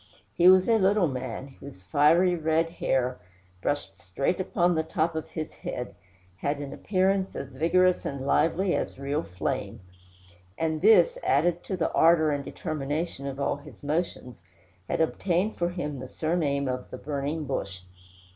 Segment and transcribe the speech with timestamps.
[0.33, 3.19] He was a little man, whose fiery red hair,
[3.61, 5.93] brushed straight upon the top of his head,
[6.37, 9.81] had an appearance as vigorous and lively as real flame;
[10.57, 14.41] and this, added to the ardor and determination of all his motions,
[14.89, 17.81] had obtained for him the surname of the "Burning Bush."